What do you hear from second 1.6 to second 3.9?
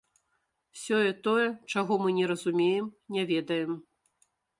чаго мы не разумеем, не ведаем.